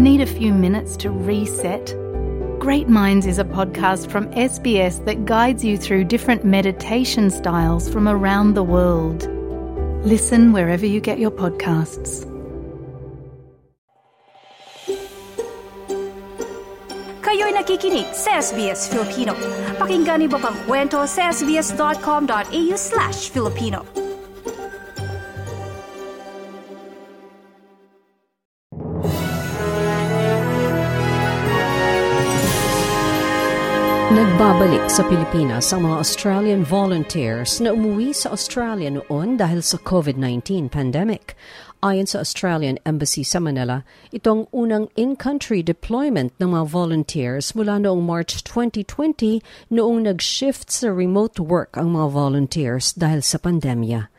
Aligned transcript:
Need 0.00 0.22
a 0.22 0.26
few 0.26 0.54
minutes 0.54 0.96
to 1.04 1.10
reset? 1.10 1.94
Great 2.58 2.88
Minds 2.88 3.26
is 3.26 3.38
a 3.38 3.44
podcast 3.44 4.10
from 4.10 4.32
SBS 4.32 5.04
that 5.04 5.26
guides 5.26 5.62
you 5.62 5.76
through 5.76 6.04
different 6.04 6.42
meditation 6.42 7.28
styles 7.28 7.86
from 7.86 8.08
around 8.08 8.54
the 8.54 8.62
world. 8.62 9.28
Listen 10.02 10.54
wherever 10.54 10.86
you 10.86 11.02
get 11.04 11.18
your 11.18 11.30
podcasts. 11.30 12.24
Kayo'y 17.20 17.52
nakikinig 17.52 18.08
sa 18.16 18.40
SBS 18.40 18.88
Filipino. 18.88 19.36
Pakinggan 19.76 20.24
niyo 20.24 20.40
pa 20.40 20.48
ang 20.48 20.56
kwento 20.64 21.04
sa 21.04 21.28
sbs.com.au 21.28 22.72
slash 22.72 23.28
Filipino. 23.28 23.99
Nagbabalik 34.10 34.90
sa 34.90 35.06
Pilipinas 35.06 35.70
ang 35.70 35.86
mga 35.86 36.02
Australian 36.02 36.66
volunteers 36.66 37.62
na 37.62 37.70
umuwi 37.70 38.10
sa 38.10 38.34
Australia 38.34 38.90
noon 38.90 39.38
dahil 39.38 39.62
sa 39.62 39.78
COVID-19 39.78 40.66
pandemic. 40.66 41.38
Ayon 41.78 42.10
sa 42.10 42.18
Australian 42.18 42.82
Embassy 42.82 43.22
sa 43.22 43.38
Manila, 43.38 43.86
itong 44.10 44.50
unang 44.50 44.90
in-country 44.98 45.62
deployment 45.62 46.34
ng 46.42 46.50
mga 46.50 46.66
volunteers 46.66 47.54
mula 47.54 47.78
noong 47.78 48.02
March 48.02 48.42
2020 48.42 49.46
noong 49.70 50.02
nag-shift 50.02 50.74
sa 50.74 50.90
remote 50.90 51.38
work 51.38 51.78
ang 51.78 51.94
mga 51.94 52.10
volunteers 52.10 52.90
dahil 52.90 53.22
sa 53.22 53.38
pandemya. 53.38 54.09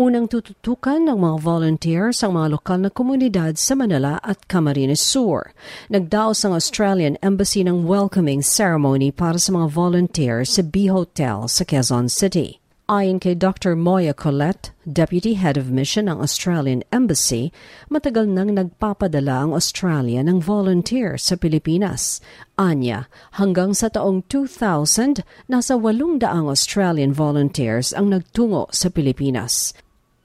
Unang 0.00 0.32
tututukan 0.32 1.04
ng 1.04 1.20
mga 1.20 1.36
volunteers 1.44 2.24
ang 2.24 2.32
mga 2.32 2.56
lokal 2.56 2.80
na 2.80 2.88
komunidad 2.88 3.60
sa 3.60 3.76
Manila 3.76 4.16
at 4.24 4.48
Camarines 4.48 4.96
Sur. 4.96 5.52
Nagdaos 5.92 6.40
ang 6.40 6.56
Australian 6.56 7.20
Embassy 7.20 7.60
ng 7.60 7.84
welcoming 7.84 8.40
ceremony 8.40 9.12
para 9.12 9.36
sa 9.36 9.52
mga 9.52 9.68
volunteers 9.68 10.56
sa 10.56 10.64
B 10.64 10.88
Hotel 10.88 11.44
sa 11.52 11.68
Quezon 11.68 12.08
City. 12.08 12.64
Ayon 12.88 13.20
kay 13.20 13.36
Dr. 13.36 13.76
Moya 13.76 14.16
Colette, 14.16 14.72
Deputy 14.88 15.36
Head 15.36 15.60
of 15.60 15.68
Mission 15.68 16.08
ng 16.08 16.24
Australian 16.24 16.80
Embassy, 16.88 17.52
matagal 17.92 18.24
nang 18.24 18.56
nagpapadala 18.56 19.44
ang 19.44 19.52
Australia 19.52 20.24
ng 20.24 20.40
volunteer 20.40 21.20
sa 21.20 21.36
Pilipinas. 21.36 22.24
Anya, 22.56 23.04
hanggang 23.36 23.76
sa 23.76 23.92
taong 23.92 24.24
2000, 24.32 25.20
nasa 25.52 25.76
800 25.76 26.24
Australian 26.24 27.12
volunteers 27.12 27.92
ang 27.92 28.16
nagtungo 28.16 28.64
sa 28.72 28.88
Pilipinas. 28.88 29.76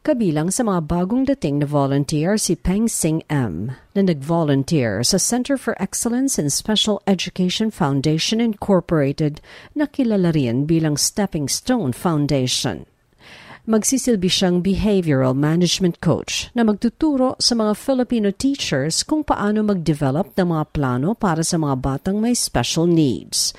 Kabilang 0.06 0.54
sa 0.54 0.62
mga 0.62 0.86
bagong 0.86 1.26
dating 1.26 1.66
na 1.66 1.66
volunteer 1.66 2.38
si 2.38 2.54
Peng 2.54 2.86
Sing 2.86 3.26
M 3.26 3.74
na 3.98 4.06
nag-volunteer 4.06 5.02
sa 5.02 5.18
Center 5.18 5.58
for 5.58 5.74
Excellence 5.82 6.38
in 6.38 6.54
Special 6.54 7.02
Education 7.10 7.74
Foundation 7.74 8.38
Incorporated 8.38 9.42
na 9.74 9.90
kilala 9.90 10.30
rin 10.30 10.70
bilang 10.70 10.94
Stepping 10.94 11.50
Stone 11.50 11.98
Foundation. 11.98 12.86
Magsisilbi 13.66 14.30
siyang 14.30 14.62
behavioral 14.62 15.34
management 15.34 15.98
coach 15.98 16.54
na 16.54 16.62
magtuturo 16.62 17.34
sa 17.42 17.58
mga 17.58 17.74
Filipino 17.74 18.30
teachers 18.30 19.02
kung 19.02 19.26
paano 19.26 19.66
mag-develop 19.66 20.38
ng 20.38 20.54
mga 20.54 20.66
plano 20.70 21.18
para 21.18 21.42
sa 21.42 21.58
mga 21.58 21.82
batang 21.82 22.22
may 22.22 22.38
special 22.38 22.86
needs. 22.86 23.58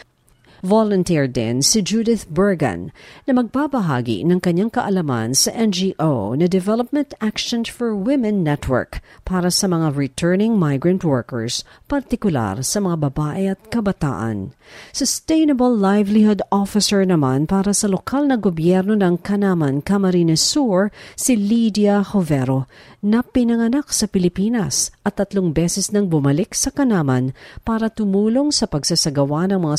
Volunteer 0.67 1.31
din 1.31 1.63
si 1.63 1.79
Judith 1.79 2.27
Bergan 2.27 2.91
na 3.23 3.39
magbabahagi 3.39 4.27
ng 4.27 4.43
kanyang 4.43 4.75
kaalaman 4.75 5.31
sa 5.31 5.55
NGO 5.55 6.35
na 6.35 6.51
Development 6.51 7.15
Action 7.23 7.63
for 7.63 7.95
Women 7.95 8.43
Network 8.43 8.99
para 9.23 9.55
sa 9.55 9.71
mga 9.71 9.95
returning 9.95 10.59
migrant 10.59 11.07
workers, 11.07 11.63
partikular 11.87 12.67
sa 12.67 12.83
mga 12.83 12.99
babae 12.99 13.47
at 13.47 13.63
kabataan. 13.71 14.59
Sustainable 14.91 15.71
Livelihood 15.71 16.43
Officer 16.51 17.07
naman 17.07 17.47
para 17.47 17.71
sa 17.71 17.87
lokal 17.87 18.27
na 18.27 18.35
gobyerno 18.35 18.99
ng 18.99 19.23
Kanaman, 19.23 19.87
Camarines 19.87 20.43
Sur, 20.43 20.91
si 21.15 21.39
Lydia 21.39 22.03
Jovero 22.03 22.67
na 23.07 23.23
pinanganak 23.23 23.95
sa 23.95 24.11
Pilipinas 24.11 24.91
at 25.07 25.23
tatlong 25.23 25.55
beses 25.55 25.95
nang 25.95 26.11
bumalik 26.11 26.59
sa 26.59 26.75
Kanaman 26.75 27.31
para 27.63 27.87
tumulong 27.87 28.51
sa 28.51 28.67
pagsasagawa 28.67 29.47
ng 29.55 29.63
mga 29.63 29.77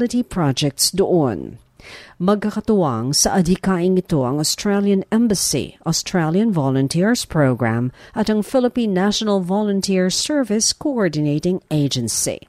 sustainability 0.00 0.24
projects 0.24 0.90
doon. 0.90 1.58
Magkakatuwang 2.20 3.16
sa 3.16 3.40
adhikaing 3.40 3.96
ito 3.96 4.20
ang 4.24 4.36
Australian 4.36 5.04
Embassy, 5.08 5.80
Australian 5.88 6.52
Volunteers 6.52 7.24
Program 7.24 7.88
at 8.12 8.28
ang 8.28 8.44
Philippine 8.44 8.92
National 8.92 9.40
Volunteer 9.40 10.12
Service 10.12 10.76
Coordinating 10.76 11.60
Agency 11.72 12.48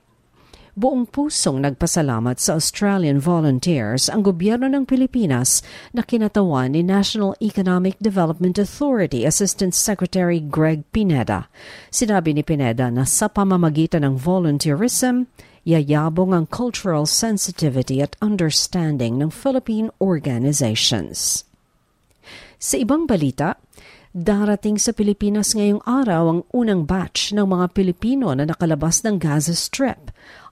buong 0.71 1.03
pusong 1.03 1.59
nagpasalamat 1.59 2.39
sa 2.39 2.55
Australian 2.55 3.19
volunteers 3.19 4.07
ang 4.07 4.23
gobyerno 4.23 4.71
ng 4.71 4.87
Pilipinas 4.87 5.59
na 5.91 5.99
kinatawan 5.99 6.71
ni 6.71 6.81
National 6.81 7.35
Economic 7.43 7.99
Development 7.99 8.55
Authority 8.55 9.27
Assistant 9.27 9.75
Secretary 9.75 10.39
Greg 10.39 10.87
Pineda. 10.95 11.51
Sinabi 11.91 12.31
ni 12.31 12.43
Pineda 12.47 12.87
na 12.87 13.03
sa 13.03 13.27
pamamagitan 13.27 14.07
ng 14.07 14.15
volunteerism, 14.15 15.27
yayabong 15.67 16.33
ang 16.33 16.45
cultural 16.49 17.05
sensitivity 17.05 18.01
at 18.01 18.17
understanding 18.21 19.21
ng 19.21 19.29
Philippine 19.29 19.93
organizations. 20.01 21.45
Sa 22.61 22.77
ibang 22.77 23.09
balita, 23.09 23.57
Darating 24.11 24.75
sa 24.75 24.91
Pilipinas 24.91 25.55
ngayong 25.55 25.87
araw 25.87 26.23
ang 26.27 26.39
unang 26.51 26.83
batch 26.83 27.31
ng 27.31 27.47
mga 27.47 27.71
Pilipino 27.71 28.35
na 28.35 28.43
nakalabas 28.43 29.07
ng 29.07 29.15
Gaza 29.15 29.55
Strip. 29.55 30.11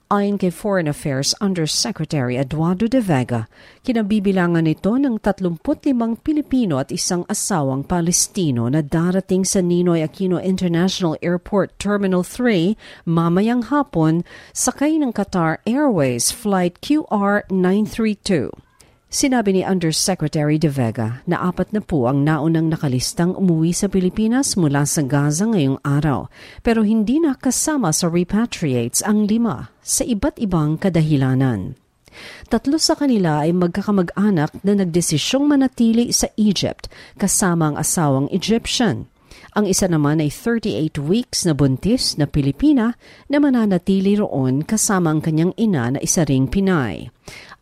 Ayon 0.10 0.42
kay 0.42 0.50
Foreign 0.50 0.90
Affairs 0.90 1.38
Undersecretary 1.38 2.34
Eduardo 2.34 2.90
de 2.90 2.98
Vega, 2.98 3.46
kinabibilangan 3.86 4.66
nito 4.66 4.98
ng 4.98 5.22
35 5.22 5.94
Pilipino 6.26 6.82
at 6.82 6.90
isang 6.90 7.30
asawang 7.30 7.86
Palestino 7.86 8.66
na 8.74 8.82
darating 8.82 9.46
sa 9.46 9.62
Ninoy 9.62 10.02
Aquino 10.02 10.42
International 10.42 11.14
Airport 11.22 11.78
Terminal 11.78 12.26
3 12.26 12.74
mamayang 13.06 13.70
hapon 13.70 14.26
sakay 14.50 14.98
ng 14.98 15.14
Qatar 15.14 15.62
Airways 15.70 16.34
Flight 16.34 16.82
QR932. 16.82 18.69
Sinabi 19.10 19.58
ni 19.58 19.66
Undersecretary 19.66 20.62
De 20.62 20.70
Vega 20.70 21.26
na 21.26 21.42
apat 21.50 21.74
na 21.74 21.82
po 21.82 22.06
ang 22.06 22.22
naunang 22.22 22.70
nakalistang 22.70 23.34
umuwi 23.34 23.74
sa 23.74 23.90
Pilipinas 23.90 24.54
mula 24.54 24.86
sa 24.86 25.02
Gaza 25.02 25.50
ngayong 25.50 25.82
araw, 25.82 26.30
pero 26.62 26.86
hindi 26.86 27.18
na 27.18 27.34
kasama 27.34 27.90
sa 27.90 28.06
repatriates 28.06 29.02
ang 29.02 29.26
lima 29.26 29.74
sa 29.82 30.06
iba't 30.06 30.38
ibang 30.38 30.78
kadahilanan. 30.78 31.74
Tatlo 32.54 32.78
sa 32.78 32.94
kanila 32.94 33.42
ay 33.42 33.50
magkakamag-anak 33.58 34.62
na 34.62 34.78
nagdesisyong 34.78 35.50
manatili 35.50 36.14
sa 36.14 36.30
Egypt 36.38 36.86
kasama 37.18 37.74
ang 37.74 37.82
asawang 37.82 38.30
Egyptian. 38.30 39.10
Ang 39.58 39.66
isa 39.66 39.90
naman 39.90 40.22
ay 40.22 40.30
38 40.30 41.02
weeks 41.02 41.50
na 41.50 41.58
buntis 41.58 42.14
na 42.22 42.30
Pilipina 42.30 42.94
na 43.26 43.42
mananatili 43.42 44.14
roon 44.22 44.62
kasama 44.62 45.10
ang 45.10 45.26
kanyang 45.26 45.58
ina 45.58 45.98
na 45.98 46.00
isa 46.06 46.22
ring 46.30 46.46
Pinay. 46.46 47.10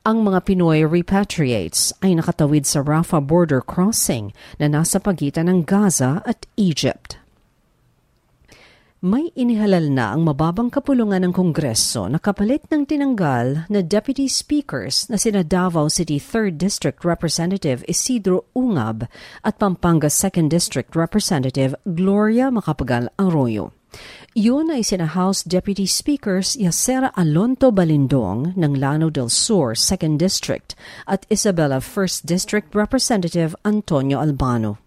Ang 0.08 0.24
mga 0.24 0.48
Pinoy 0.48 0.88
repatriates 0.88 1.92
ay 2.00 2.16
nakatawid 2.16 2.64
sa 2.64 2.80
Rafah 2.80 3.20
border 3.20 3.60
crossing 3.60 4.32
na 4.56 4.72
nasa 4.72 5.04
pagitan 5.04 5.52
ng 5.52 5.68
Gaza 5.68 6.24
at 6.24 6.48
Egypt. 6.56 7.20
May 9.04 9.36
inihalal 9.36 9.92
na 9.92 10.16
ang 10.16 10.24
mababang 10.24 10.72
kapulungan 10.72 11.28
ng 11.28 11.36
Kongreso 11.36 12.08
na 12.08 12.24
kapalit 12.24 12.64
ng 12.72 12.88
tinanggal 12.88 13.68
na 13.68 13.80
Deputy 13.84 14.32
Speakers 14.32 15.12
na 15.12 15.20
sina 15.20 15.44
Davao 15.44 15.92
City 15.92 16.24
3rd 16.24 16.56
District 16.56 17.04
Representative 17.04 17.84
Isidro 17.84 18.48
Ungab 18.56 19.12
at 19.44 19.60
Pampanga 19.60 20.08
2nd 20.08 20.48
District 20.48 20.96
Representative 20.96 21.76
Gloria 21.84 22.48
Macapagal 22.48 23.12
Arroyo. 23.20 23.77
Yun 24.38 24.70
ay 24.70 24.86
sina 24.86 25.10
House 25.18 25.42
Deputy 25.42 25.90
Speakers 25.90 26.54
Yasera 26.54 27.10
Alonto 27.18 27.74
Balindong 27.74 28.54
ng 28.54 28.74
Lanao 28.78 29.10
del 29.10 29.34
Sur, 29.34 29.74
2nd 29.74 30.22
District 30.22 30.78
at 31.10 31.26
Isabela 31.34 31.82
1st 31.82 32.28
District 32.28 32.70
Representative 32.78 33.58
Antonio 33.66 34.22
Albano. 34.22 34.78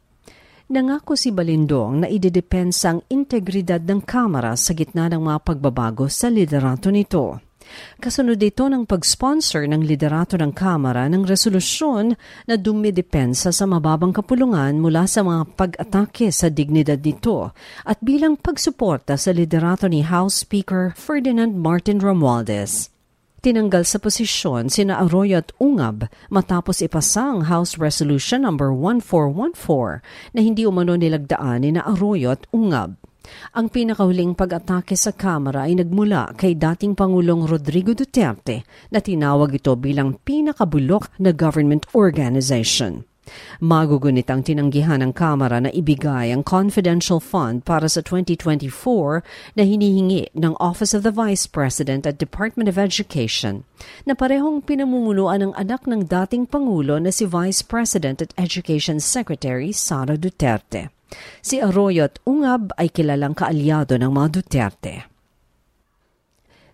Nangako 0.71 1.19
si 1.19 1.35
Balindong 1.35 2.07
na 2.07 2.09
idedepensa 2.09 2.95
ang 2.95 3.03
integridad 3.11 3.83
ng 3.83 4.07
Kamara 4.07 4.55
sa 4.55 4.71
gitna 4.71 5.11
ng 5.11 5.19
mga 5.19 5.43
pagbabago 5.43 6.07
sa 6.07 6.31
liderato 6.31 6.95
nito. 6.95 7.50
Kasunod 7.99 8.41
ito 8.41 8.69
ng 8.69 8.89
pag-sponsor 8.89 9.67
ng 9.69 9.83
liderato 9.85 10.39
ng 10.39 10.53
Kamara 10.53 11.09
ng 11.09 11.25
resolusyon 11.25 12.17
na 12.45 12.55
dumidepensa 12.61 13.51
sa 13.51 13.65
mababang 13.65 14.13
kapulungan 14.13 14.79
mula 14.79 15.09
sa 15.09 15.25
mga 15.25 15.43
pag-atake 15.57 16.29
sa 16.31 16.53
dignidad 16.53 17.01
nito 17.01 17.53
at 17.89 17.99
bilang 18.05 18.37
pagsuporta 18.37 19.17
sa 19.17 19.33
liderato 19.33 19.89
ni 19.89 20.05
House 20.05 20.45
Speaker 20.45 20.93
Ferdinand 20.95 21.57
Martin 21.57 21.99
Romualdez. 21.99 22.93
Tinanggal 23.41 23.89
sa 23.89 23.97
posisyon 23.97 24.69
sina 24.69 25.01
Arroyo 25.01 25.41
at 25.41 25.49
Ungab 25.57 26.13
matapos 26.29 26.85
ipasa 26.85 27.25
ang 27.25 27.49
House 27.49 27.81
Resolution 27.81 28.45
No. 28.45 28.53
1414 28.53 30.05
na 30.37 30.41
hindi 30.45 30.69
umano 30.69 30.93
nilagdaan 30.93 31.65
ni 31.65 31.73
na 31.73 31.81
Arroyo 31.89 32.37
at 32.37 32.45
Ungab. 32.53 33.00
Ang 33.55 33.69
pinakahuling 33.69 34.33
pag-atake 34.33 34.97
sa 34.97 35.13
Kamara 35.13 35.69
ay 35.69 35.77
nagmula 35.79 36.33
kay 36.39 36.57
dating 36.57 36.97
Pangulong 36.97 37.45
Rodrigo 37.45 37.93
Duterte 37.93 38.65
na 38.89 38.99
tinawag 39.03 39.57
ito 39.59 39.75
bilang 39.77 40.17
pinakabulok 40.23 41.21
na 41.21 41.35
government 41.35 41.85
organization. 41.93 43.05
Magugunit 43.63 44.27
ang 44.27 44.43
tinanggihan 44.43 45.05
ng 45.05 45.13
Kamara 45.15 45.63
na 45.63 45.71
ibigay 45.71 46.35
ang 46.35 46.43
confidential 46.43 47.23
fund 47.23 47.63
para 47.63 47.87
sa 47.87 48.03
2024 48.03 49.55
na 49.55 49.63
hinihingi 49.63 50.35
ng 50.35 50.55
Office 50.59 50.97
of 50.97 51.07
the 51.07 51.15
Vice 51.15 51.47
President 51.47 52.09
at 52.09 52.19
Department 52.19 52.67
of 52.67 52.81
Education 52.81 53.63
na 54.03 54.19
parehong 54.19 54.65
pinamumunuan 54.65 55.47
ng 55.47 55.53
anak 55.55 55.87
ng 55.87 56.09
dating 56.09 56.49
Pangulo 56.51 56.99
na 56.99 57.15
si 57.15 57.29
Vice 57.29 57.63
President 57.63 58.19
at 58.25 58.35
Education 58.35 58.99
Secretary 58.99 59.71
Sara 59.71 60.19
Duterte. 60.19 61.00
Si 61.41 61.59
Arroyo 61.59 62.07
at 62.07 62.23
Ungab 62.27 62.75
ay 62.79 62.91
kilalang 62.91 63.35
kaalyado 63.35 63.99
ng 63.99 64.11
mga 64.11 64.29
Duterte. 64.31 64.95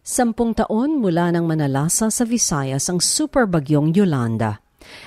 Sampung 0.06 0.54
taon 0.54 1.02
mula 1.02 1.34
nang 1.34 1.50
manalasa 1.50 2.08
sa 2.14 2.22
Visayas 2.22 2.86
ang 2.86 3.02
superbagyong 3.02 3.90
Yolanda– 3.96 4.62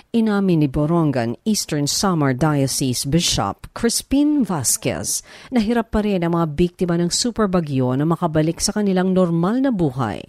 Inamin 0.09 0.65
ni 0.65 0.69
Borongan 0.69 1.37
Eastern 1.45 1.85
Samar 1.85 2.33
Diocese 2.33 3.05
Bishop 3.05 3.69
Crispin 3.77 4.41
Vasquez 4.41 5.21
na 5.53 5.61
hirap 5.61 5.93
pa 5.93 6.01
rin 6.01 6.25
ang 6.25 6.33
mga 6.33 6.47
biktima 6.57 6.97
ng 6.97 7.13
superbagyo 7.13 7.93
na 7.93 8.09
makabalik 8.09 8.57
sa 8.57 8.73
kanilang 8.73 9.13
normal 9.13 9.61
na 9.61 9.69
buhay. 9.69 10.25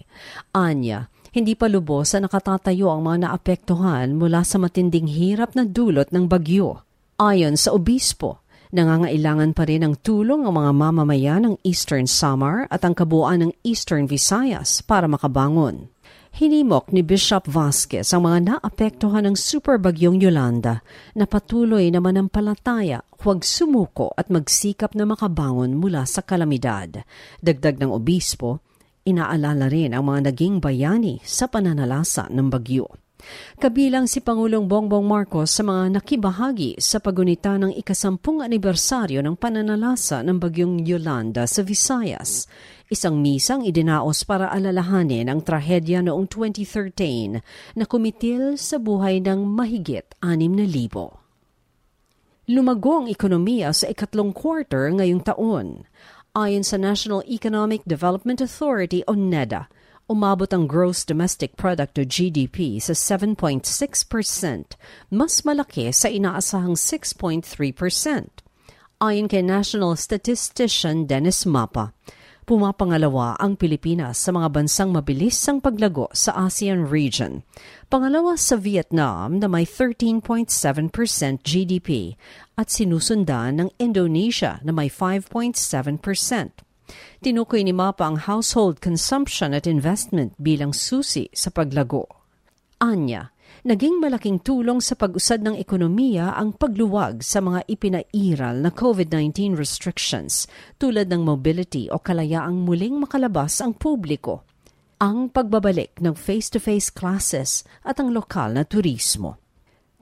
Anya, 0.53 1.09
hindi 1.33 1.57
pa 1.57 1.65
lubos 1.65 2.13
na 2.13 2.29
nakatatayo 2.29 2.91
ang 2.93 3.01
mga 3.07 3.17
naapektuhan 3.25 4.13
mula 4.13 4.45
sa 4.45 4.61
matinding 4.61 5.09
hirap 5.09 5.57
na 5.57 5.65
dulot 5.65 6.13
ng 6.13 6.29
bagyo. 6.29 6.85
Ayon 7.17 7.57
sa 7.57 7.73
obispo, 7.73 8.40
nangangailangan 8.71 9.51
pa 9.51 9.67
rin 9.67 9.83
ng 9.83 9.99
tulong 9.99 10.47
ang 10.47 10.55
mga 10.55 10.71
mamamayan 10.71 11.41
ng 11.45 11.55
Eastern 11.63 12.07
Samar 12.07 12.65
at 12.71 12.81
ang 12.87 12.95
kabuuan 12.95 13.45
ng 13.45 13.51
Eastern 13.63 14.07
Visayas 14.07 14.83
para 14.83 15.05
makabangon. 15.05 15.91
Hinimok 16.31 16.95
ni 16.95 17.03
Bishop 17.03 17.43
Vasquez 17.43 18.07
ang 18.15 18.23
mga 18.23 18.55
naapektuhan 18.55 19.27
ng 19.27 19.35
superbagyong 19.35 20.23
Yolanda 20.23 20.79
na 21.11 21.27
patuloy 21.27 21.91
na 21.91 21.99
manampalataya, 21.99 23.03
huwag 23.19 23.43
sumuko 23.43 24.15
at 24.15 24.31
magsikap 24.31 24.95
na 24.95 25.03
makabangon 25.03 25.75
mula 25.75 26.07
sa 26.07 26.23
kalamidad. 26.23 27.03
Dagdag 27.43 27.83
ng 27.83 27.91
obispo, 27.91 28.63
inaalala 29.03 29.67
rin 29.67 29.91
ang 29.91 30.07
mga 30.07 30.31
naging 30.31 30.63
bayani 30.63 31.19
sa 31.19 31.51
pananalasa 31.51 32.31
ng 32.31 32.47
bagyo. 32.47 32.87
Kabilang 33.57 34.05
si 34.09 34.19
Pangulong 34.19 34.65
Bongbong 34.65 35.05
Marcos 35.05 35.53
sa 35.53 35.61
mga 35.61 36.01
nakibahagi 36.01 36.79
sa 36.81 36.97
pagunita 36.97 37.57
ng 37.57 37.75
ikasampung 37.77 38.41
anibersaryo 38.41 39.21
ng 39.21 39.37
pananalasa 39.37 40.25
ng 40.25 40.37
bagyong 40.41 40.81
Yolanda 40.81 41.45
sa 41.45 41.61
Visayas. 41.61 42.49
Isang 42.91 43.23
misang 43.23 43.63
idinaos 43.63 44.27
para 44.27 44.51
alalahanin 44.51 45.31
ang 45.31 45.39
trahedya 45.39 46.03
noong 46.03 46.27
2013 46.27 47.39
na 47.79 47.85
kumitil 47.87 48.59
sa 48.59 48.75
buhay 48.75 49.23
ng 49.23 49.47
mahigit 49.47 50.11
anim 50.19 50.51
na 50.51 50.67
libo. 50.67 51.21
Lumago 52.51 52.99
ang 52.99 53.07
ekonomiya 53.07 53.71
sa 53.71 53.87
ikatlong 53.87 54.35
quarter 54.35 54.91
ngayong 54.91 55.23
taon. 55.23 55.87
Ayon 56.35 56.67
sa 56.67 56.75
National 56.75 57.23
Economic 57.31 57.79
Development 57.87 58.43
Authority 58.43 59.07
o 59.07 59.15
NEDA, 59.15 59.71
umabot 60.11 60.51
ang 60.51 60.67
gross 60.67 61.07
domestic 61.07 61.55
product 61.55 61.95
o 61.95 62.03
GDP 62.03 62.83
sa 62.83 62.91
7.6%, 62.91 63.63
mas 65.07 65.47
malaki 65.47 65.87
sa 65.95 66.11
inaasahang 66.11 66.75
6.3%. 66.75 68.43
Ayon 68.99 69.31
kay 69.31 69.39
National 69.39 69.95
Statistician 69.95 71.07
Dennis 71.07 71.47
Mapa, 71.47 71.95
Pumapangalawa 72.41 73.39
ang 73.39 73.55
Pilipinas 73.55 74.17
sa 74.17 74.33
mga 74.33 74.51
bansang 74.51 74.91
mabilis 74.91 75.39
ang 75.47 75.63
paglago 75.63 76.11
sa 76.11 76.35
ASEAN 76.35 76.89
region. 76.89 77.47
Pangalawa 77.87 78.35
sa 78.35 78.57
Vietnam 78.59 79.39
na 79.39 79.47
may 79.47 79.63
13.7% 79.63 80.51
GDP 81.45 82.17
at 82.59 82.67
sinusundan 82.67 83.61
ng 83.61 83.69
Indonesia 83.77 84.59
na 84.65 84.73
may 84.73 84.89
5.7%. 84.89 86.70
Tinukoy 87.21 87.61
ni 87.61 87.69
Mapa 87.69 88.09
ang 88.09 88.17
household 88.17 88.81
consumption 88.81 89.53
at 89.53 89.69
investment 89.69 90.33
bilang 90.41 90.73
susi 90.73 91.29
sa 91.29 91.53
paglago. 91.53 92.09
Anya, 92.81 93.29
naging 93.61 94.01
malaking 94.01 94.41
tulong 94.41 94.81
sa 94.81 94.97
pag-usad 94.97 95.45
ng 95.45 95.53
ekonomiya 95.53 96.33
ang 96.33 96.57
pagluwag 96.57 97.21
sa 97.21 97.37
mga 97.37 97.61
ipinairal 97.69 98.57
na 98.57 98.73
COVID-19 98.73 99.53
restrictions 99.53 100.49
tulad 100.81 101.13
ng 101.13 101.21
mobility 101.21 101.85
o 101.93 102.01
kalayaang 102.01 102.57
muling 102.65 102.97
makalabas 102.97 103.61
ang 103.61 103.77
publiko, 103.77 104.49
ang 104.97 105.29
pagbabalik 105.29 106.01
ng 106.01 106.17
face-to-face 106.17 106.89
classes 106.89 107.61
at 107.85 108.01
ang 108.01 108.09
lokal 108.09 108.57
na 108.57 108.65
turismo. 108.65 109.37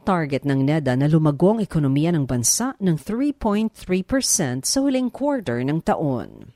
Target 0.08 0.48
ng 0.48 0.64
NEDA 0.64 0.96
na 0.96 1.12
lumago 1.12 1.52
ang 1.52 1.60
ekonomiya 1.60 2.16
ng 2.16 2.24
bansa 2.24 2.80
ng 2.80 2.96
3.3% 2.96 3.76
sa 4.64 4.78
huling 4.80 5.12
quarter 5.12 5.60
ng 5.68 5.84
taon 5.84 6.56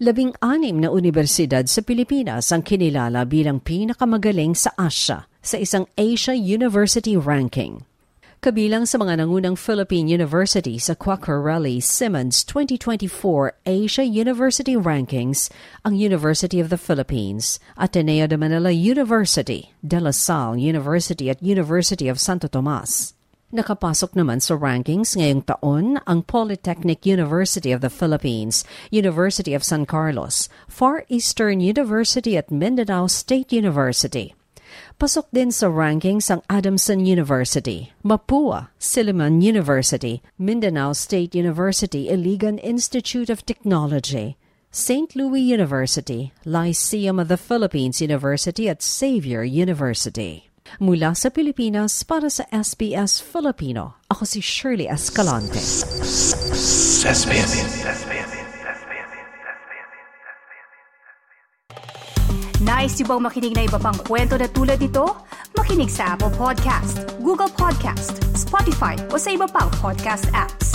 labing-anim 0.00 0.80
na 0.80 0.88
universidad 0.88 1.68
sa 1.68 1.84
Pilipinas 1.84 2.48
ang 2.48 2.64
kinilala 2.64 3.28
bilang 3.28 3.60
pinakamagaling 3.60 4.56
sa 4.56 4.72
Asia 4.80 5.28
sa 5.44 5.60
isang 5.60 5.84
Asia 5.92 6.32
University 6.32 7.20
Ranking. 7.20 7.84
Kabilang 8.40 8.88
sa 8.88 8.96
mga 8.96 9.20
nangunang 9.20 9.60
Philippine 9.60 10.08
University 10.08 10.80
sa 10.80 10.96
Quacquarelli 10.96 11.84
Simmons 11.84 12.40
2024 12.48 13.60
Asia 13.68 14.00
University 14.00 14.72
Rankings 14.72 15.52
ang 15.84 15.92
University 15.92 16.56
of 16.56 16.72
the 16.72 16.80
Philippines, 16.80 17.60
Ateneo 17.76 18.24
de 18.24 18.40
Manila 18.40 18.72
University, 18.72 19.76
De 19.84 20.00
La 20.00 20.16
Salle 20.16 20.56
University 20.56 21.28
at 21.28 21.44
University 21.44 22.08
of 22.08 22.16
Santo 22.16 22.48
Tomas. 22.48 23.19
Nakapasok 23.50 24.14
naman 24.14 24.38
sa 24.38 24.54
rankings 24.54 25.18
ngayong 25.18 25.42
taon 25.42 25.98
ang 26.06 26.22
Polytechnic 26.22 27.02
University 27.02 27.74
of 27.74 27.82
the 27.82 27.90
Philippines, 27.90 28.62
University 28.94 29.58
of 29.58 29.66
San 29.66 29.90
Carlos, 29.90 30.46
Far 30.70 31.02
Eastern 31.10 31.58
University 31.58 32.38
at 32.38 32.54
Mindanao 32.54 33.10
State 33.10 33.50
University. 33.50 34.38
Pasok 35.02 35.34
din 35.34 35.50
sa 35.50 35.66
rankings 35.66 36.30
ang 36.30 36.46
Adamson 36.46 37.02
University, 37.02 37.90
Mapua, 38.06 38.70
Silliman 38.78 39.42
University, 39.42 40.22
Mindanao 40.38 40.94
State 40.94 41.34
University 41.34 42.06
Iligan 42.06 42.62
Institute 42.62 43.26
of 43.26 43.42
Technology, 43.42 44.38
St. 44.70 45.18
Louis 45.18 45.42
University, 45.42 46.30
Lyceum 46.46 47.18
of 47.18 47.26
the 47.26 47.40
Philippines 47.40 47.98
University 47.98 48.70
at 48.70 48.78
Xavier 48.78 49.42
University. 49.42 50.49
Mula 50.78 51.18
sa 51.18 51.34
Pilipinas 51.34 52.06
para 52.06 52.30
sa 52.30 52.46
SBS 52.54 53.18
Filipino, 53.18 53.98
ako 54.06 54.22
si 54.22 54.38
Shirley 54.38 54.86
Escalante. 54.86 55.58
Nice 62.60 63.02
yung 63.02 63.08
bang 63.10 63.22
makinig 63.24 63.54
na 63.56 63.66
iba 63.66 63.78
pang 63.82 63.98
kwento 64.06 64.38
na 64.38 64.46
tulad 64.46 64.78
ito? 64.78 65.10
Makinig 65.58 65.90
sa 65.90 66.14
Apple 66.14 66.30
Podcast, 66.38 67.02
Google 67.18 67.50
Podcast, 67.50 68.22
Spotify 68.38 68.94
o 69.10 69.18
sa 69.18 69.34
iba 69.34 69.50
pang 69.50 69.72
podcast 69.82 70.30
apps. 70.30 70.69